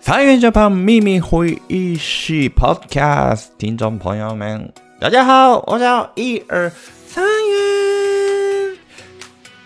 [0.00, 6.70] 三元 Japan 秘密会议室 Podcast 听众朋友们，大家好，我叫一二
[7.06, 8.76] 三元。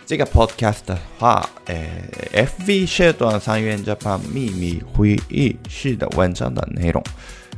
[0.06, 1.86] 这个 Podcast 的话，呃
[2.32, 7.02] ，FV 社团三元 Japan 秘密会议室的文章的内容，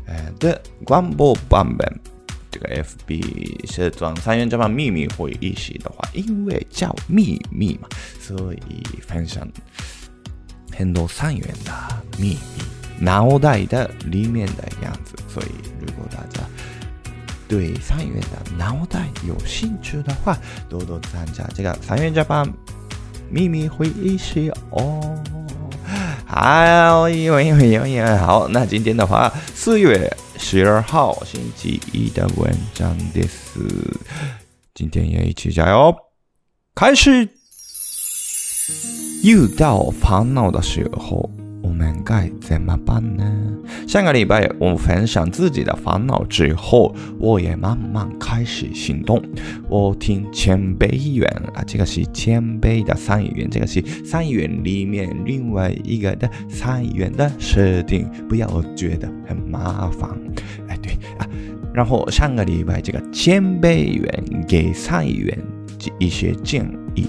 [0.07, 2.01] 呃的广播版本。
[2.51, 7.89] 这个 FB 社团三元 Japan 秘密会议室的话，因为叫秘密嘛，
[8.21, 9.49] 所以分享
[10.77, 11.73] 很多三元的
[12.19, 12.39] 秘密，
[12.99, 15.15] 脑袋的里面的样子。
[15.29, 15.47] 所以，
[15.81, 16.45] 如果大家
[17.49, 20.39] 对三元的脑袋有兴趣的话，
[20.69, 22.53] 多多参加这个三元 Japan
[23.31, 25.19] 秘密会议室哦。
[26.27, 30.17] 好，因为因为因为好，那今天的话，四月。
[30.45, 33.61] 十二号星期一的文章です。
[34.75, 35.95] 今天也一起加油，
[36.75, 37.29] 开始。
[39.23, 41.31] 遇到烦恼的时候，
[41.63, 43.25] 我们该怎么办呢？
[43.87, 49.23] 上个礼拜我分享自己的烦恼之后，我也慢慢开始行动。
[49.69, 60.11] 我听千倍元啊，这个是前辈的三元，这个是三元里面另外一个的三元的设定，不要觉得很麻烦。
[60.67, 61.29] 哎，对啊，
[61.73, 65.39] 然后上个礼拜这个千倍元给三元
[66.01, 67.07] 一些建议，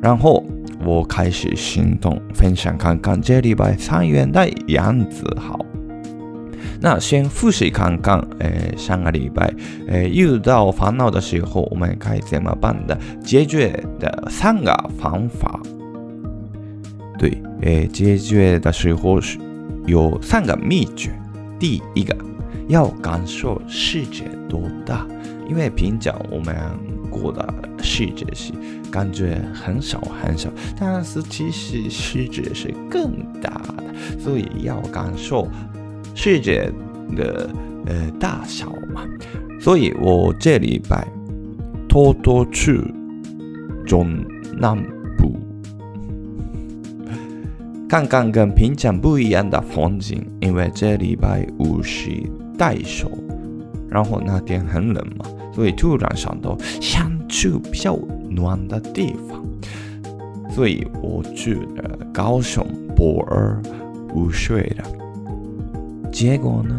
[0.00, 0.46] 然后。
[0.84, 5.24] 我开始行动，分享看看这礼拜三元的样子。
[5.36, 5.58] 好，
[6.80, 9.52] 那先复习看看，诶，上个礼拜，
[9.88, 12.96] 诶，遇到烦恼的时候，我们该怎么办的？
[13.22, 15.60] 解决的三个方法。
[17.18, 19.38] 对，诶，解决的时候是
[19.86, 21.10] 有三个秘诀。
[21.58, 22.16] 第一个，
[22.68, 25.04] 要感受世界多大，
[25.48, 26.54] 因为平常我们。
[27.10, 28.52] 过的世界是
[28.92, 35.48] 感觉很少很少，但是其实世界是更大的，所以要感受
[36.14, 36.70] 世界
[37.16, 37.48] 的
[37.86, 39.06] 呃大小嘛。
[39.58, 41.08] 所以我这礼拜
[41.88, 42.78] 偷偷去
[43.86, 44.22] 中
[44.58, 44.76] 南
[45.16, 45.34] 部
[47.88, 52.10] 看看跟平常不一样的风景，因为这礼拜五是
[52.58, 53.10] 带手，
[53.88, 55.24] 然后那天很冷嘛。
[55.58, 57.98] 所以突然想到想去比较
[58.30, 59.44] 暖的地方，
[60.54, 62.64] 所以我去了高雄
[62.94, 63.60] 博尔
[64.14, 64.84] 午睡了。
[66.12, 66.76] 结果呢，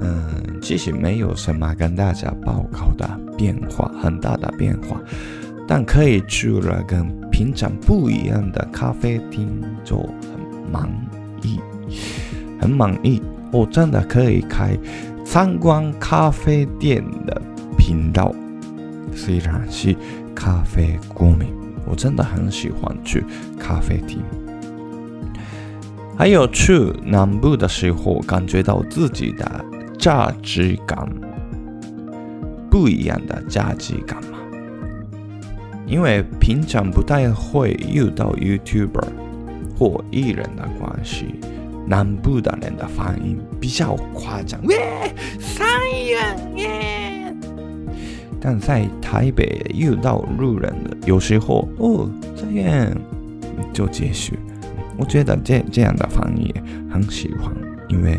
[0.00, 4.98] 嗯，其实没有什么跟大家报告的变化，很大的变化，
[5.68, 10.88] 但可以去了跟平常不一样的咖啡厅，就很满
[11.42, 11.60] 意，
[12.58, 13.20] 很满意。
[13.52, 14.74] 我真的可以开
[15.26, 17.42] 参观咖啡店的。
[17.86, 18.34] 频道
[19.14, 19.94] 虽然是
[20.34, 21.54] 咖啡过敏，
[21.86, 23.24] 我真的很喜欢去
[23.60, 24.20] 咖啡厅。
[26.18, 29.64] 还有去南部的时候，感觉到自己的
[29.96, 31.08] 价值感
[32.68, 34.38] 不一样的价值感嘛。
[35.86, 39.06] 因为平常不太会遇到 YouTuber
[39.78, 41.36] 或艺人的关系，
[41.86, 45.64] 南部的人的反应比较夸张，耶，三
[46.04, 47.25] 元耶。
[48.40, 52.90] 但在台北遇到路人的，有时候哦这样
[53.72, 54.34] 就结束。
[54.98, 57.52] 我觉得这这样的方言很喜欢，
[57.88, 58.18] 因为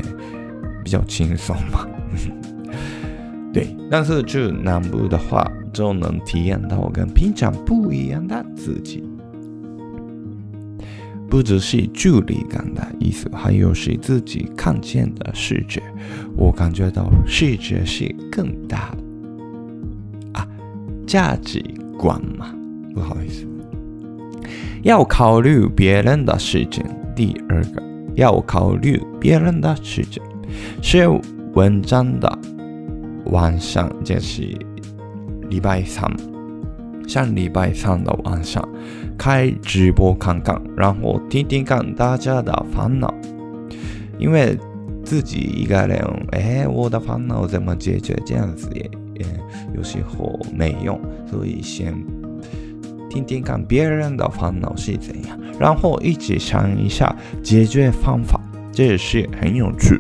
[0.84, 1.88] 比较轻松嘛。
[3.52, 9.04] 对，但是去南部的话，就能体验到跟平常不一样的自己，
[11.28, 15.82] 不只是距离感的意思，还有是自己看见的视觉。
[16.36, 19.07] 我感觉到视觉是更大的。
[21.08, 21.64] 价值
[21.98, 22.54] 观嘛，
[22.94, 23.48] 不好意思，
[24.84, 26.84] 要考虑别人的事情。
[27.16, 27.82] 第二个，
[28.14, 30.22] 要考虑别人的事情。
[30.82, 31.08] 写
[31.54, 32.40] 文章的
[33.28, 34.56] 晚上就是
[35.50, 36.12] 礼拜三，
[37.08, 38.64] 像礼拜三的晚上
[39.18, 43.12] 开直播看看，然后听听看大家的烦恼，
[44.20, 44.56] 因为
[45.04, 46.00] 自己一个人，
[46.32, 48.14] 哎，我的烦恼怎么解决？
[48.26, 48.92] 这样子耶。
[49.76, 51.00] 有时候没用，
[51.30, 51.94] 所以先
[53.10, 58.40] 听听看别人的烦恼是怎样，然后一起想一下解决方法，
[58.72, 60.00] 这也是很有趣。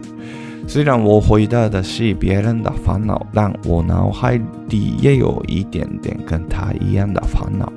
[0.67, 4.37] 虽然我回答的是别人的烦恼，但我脑海
[4.67, 7.71] 里也有一点点跟他一样的烦恼，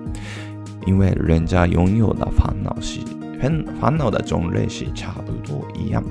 [0.87, 2.99] 因为人家拥有的烦恼是
[3.41, 6.03] 很烦恼的种类是差不多一样。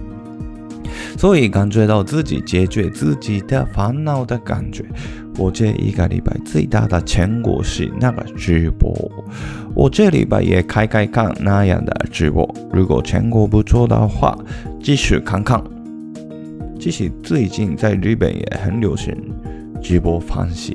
[1.20, 4.86] 所以感觉到自己解决自己的烦恼的感觉。
[5.38, 8.90] 我这一个礼拜最大的成果是那个直播。
[9.76, 12.50] 我这礼拜也开开看那样的直播。
[12.72, 14.34] 如果成果不错的话，
[14.82, 15.62] 继续看看。
[16.80, 19.14] 其实最近在日本也很流行
[19.82, 20.72] 直播方式，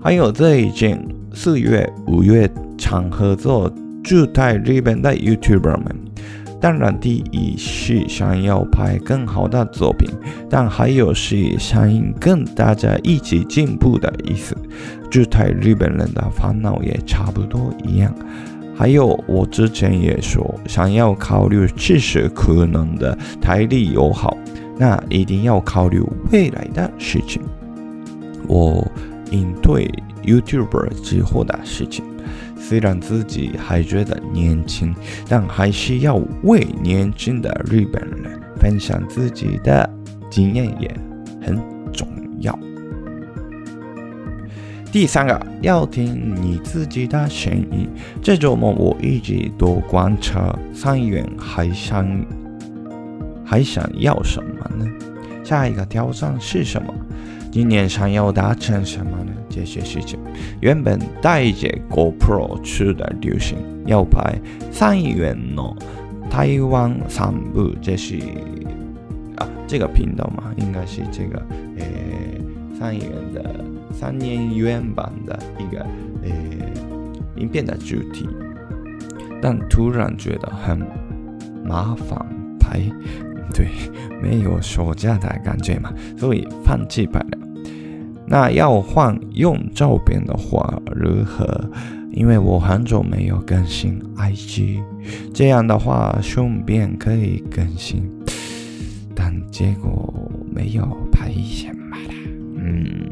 [0.00, 0.96] 还有最近
[1.34, 2.48] 四月、五月
[2.78, 3.68] 常合作
[4.04, 6.09] 驻在日本的 YouTuber 们。
[6.60, 10.10] 当然，第一是想要拍更好的作品，
[10.48, 11.90] 但还有是想
[12.20, 14.54] 跟大家一起进步的意思。
[15.10, 18.14] 这台日本人的烦恼也差不多一样。
[18.76, 24.36] 还有，我之前也说，想要考虑支持可能的台历友好，
[24.78, 27.40] 那一定要考虑未来的事情。
[28.46, 28.86] 我
[29.30, 29.90] 应对
[30.24, 32.04] YouTuber 之后的事情。
[32.60, 34.94] 虽然自己还觉得年轻，
[35.28, 39.88] 但还是要为年轻的日本人分享自己的
[40.30, 40.88] 经验也
[41.44, 41.58] 很
[41.92, 42.06] 重
[42.38, 42.56] 要。
[44.92, 47.88] 第三个，要听你自己的声音。
[48.20, 52.06] 这周末我一直都观察三元还想
[53.44, 54.86] 还想要什么呢？
[55.44, 56.92] 下一个挑战是什么？
[57.50, 59.29] 今年想要达成什么呢？
[59.50, 60.18] 这些事情，
[60.60, 65.76] 原本带着 GoPro 去的旅行，要拍三亿元的
[66.30, 68.16] 台湾散步，这是
[69.36, 71.44] 啊，这个频道嘛，应该是这个
[71.76, 72.40] 诶
[72.78, 75.80] 三亿元的三年原版的一个
[76.22, 76.32] 诶
[77.36, 78.28] 影片的主题，
[79.42, 80.78] 但突然觉得很
[81.64, 82.18] 麻烦
[82.58, 82.80] 拍，
[83.52, 83.66] 对，
[84.22, 87.38] 没有暑假的感觉嘛，所以放弃拍了。
[88.30, 91.68] 那要换用照片的话如何？
[92.12, 94.80] 因为我很久没有更新 IG，
[95.34, 98.08] 这样的话顺便可以更新，
[99.16, 102.14] 但结果没有拍什么啦。
[102.56, 103.10] 嗯，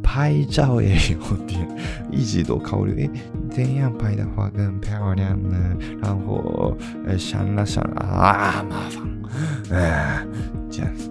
[0.00, 1.68] 拍照也有点，
[2.12, 3.10] 一直都考虑，诶，
[3.50, 5.56] 怎样拍的话更漂亮呢？
[6.00, 10.24] 然后呃想了想啊，麻烦，啊，
[10.70, 11.10] 这样子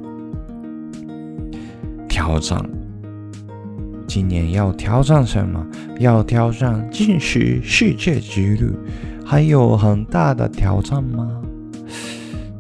[2.07, 2.57] 挑战。
[4.13, 5.65] 今年要挑战什么？
[5.97, 8.71] 要挑战进食世界纪录，
[9.25, 11.41] 还有很大的挑战吗？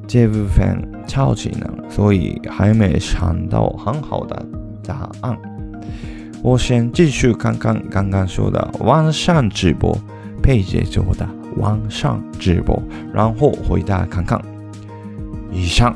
[0.07, 4.43] 这部分超级难，所以还没想到很好的
[4.83, 5.37] 答案。
[6.41, 9.95] 我先继续看看刚刚说的晚上直播，
[10.41, 12.81] 佩姐做的晚上直播，
[13.13, 14.41] 然后回答看看。
[15.51, 15.95] 以上。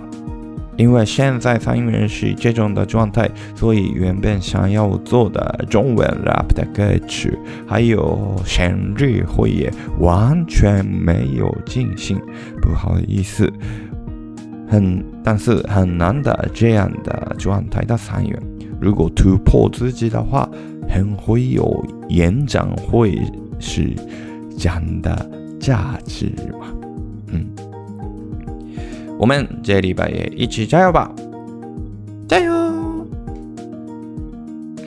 [0.77, 12.17] 因为现在三元是这种的状态，所以原本想要做的中文 rap 的歌曲，还有生日会也完全没有进行，
[12.61, 13.51] 不好意思。
[14.69, 18.39] 很，但是很难的这样的状态的三元，
[18.79, 20.47] 如果突破自己的话，
[20.87, 23.19] 很会有演讲会
[23.59, 23.95] 是
[24.57, 26.67] 讲的价值嘛，
[27.31, 27.45] 嗯。
[29.19, 31.11] 我们这礼拜也一起加油吧，
[32.27, 32.53] 加油！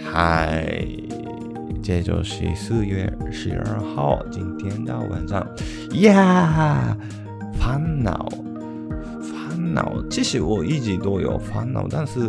[0.04, 0.86] 嗨，
[1.82, 5.44] 这就是四月十二号今天的晚上
[6.00, 6.96] 呀。
[7.58, 8.28] 烦恼，
[9.20, 12.20] 烦恼，其实我一直都有烦恼，但是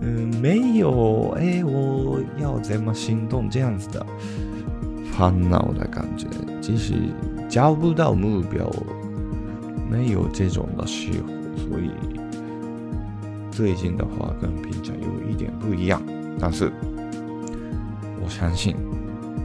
[0.00, 4.04] 嗯，没有哎，我要怎么行动这样子的
[5.12, 6.26] 烦恼的感觉，
[6.60, 6.94] 其实
[7.48, 8.68] 找不到目标，
[9.88, 11.41] 没有这种的时候。
[11.56, 11.90] 所以
[13.50, 16.02] 最近的话跟平常有一点不一样，
[16.38, 16.72] 但是
[18.22, 18.74] 我相信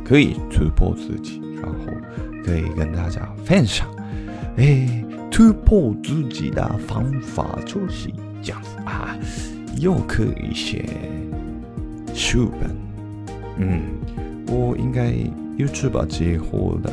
[0.06, 1.92] 可以突破自己，然后
[2.46, 3.88] 可以跟大家分享。
[4.56, 8.10] 哎，突破自己的方法就是
[8.42, 9.16] 这样子啊，
[9.80, 10.86] 又可以写
[12.14, 12.76] 书本。
[13.58, 13.82] 嗯，
[14.48, 15.12] 我应该
[15.58, 16.92] YouTube 之后的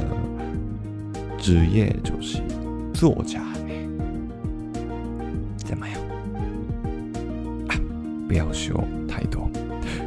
[1.39, 2.43] 职业就是
[2.93, 3.41] 作家。
[8.27, 9.49] 不要说太多。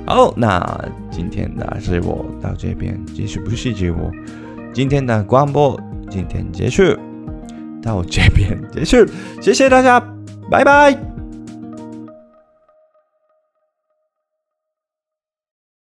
[0.06, 4.10] 好，那今天的直播到这边结束，不是直播，
[4.74, 6.84] 今天的广播今天结束，
[7.82, 9.06] 到这边结束，
[9.42, 10.00] 谢谢大家，
[10.50, 11.17] 拜拜。